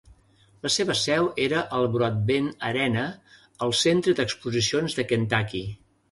[0.61, 3.03] La seva seu era el Broadbent Arena
[3.65, 5.63] al centre d'exposicions de Kentucky.